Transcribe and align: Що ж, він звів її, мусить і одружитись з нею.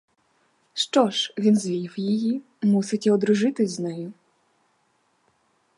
Що 0.73 1.09
ж, 1.09 1.33
він 1.37 1.55
звів 1.55 1.99
її, 1.99 2.41
мусить 2.61 3.05
і 3.07 3.11
одружитись 3.11 3.71
з 3.71 3.79
нею. 3.79 4.13